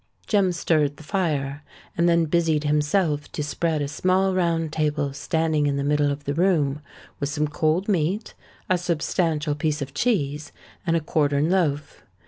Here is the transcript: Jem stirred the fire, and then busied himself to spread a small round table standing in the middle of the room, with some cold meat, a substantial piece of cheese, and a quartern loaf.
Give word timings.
Jem 0.25 0.51
stirred 0.51 0.97
the 0.97 1.03
fire, 1.03 1.61
and 1.95 2.09
then 2.09 2.25
busied 2.25 2.63
himself 2.63 3.31
to 3.33 3.43
spread 3.43 3.83
a 3.83 3.87
small 3.87 4.33
round 4.33 4.73
table 4.73 5.13
standing 5.13 5.67
in 5.67 5.77
the 5.77 5.83
middle 5.83 6.11
of 6.11 6.23
the 6.23 6.33
room, 6.33 6.81
with 7.19 7.29
some 7.29 7.47
cold 7.47 7.87
meat, 7.87 8.33
a 8.67 8.79
substantial 8.79 9.53
piece 9.53 9.79
of 9.79 9.93
cheese, 9.93 10.51
and 10.87 10.95
a 10.97 11.01
quartern 11.01 11.51
loaf. 11.51 12.01